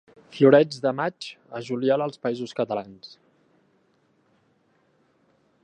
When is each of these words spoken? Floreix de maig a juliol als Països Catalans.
Floreix 0.35 0.77
de 0.85 0.91
maig 0.99 1.27
a 1.59 1.61
juliol 1.67 2.03
als 2.05 2.21
Països 2.23 2.57
Catalans. 2.61 3.13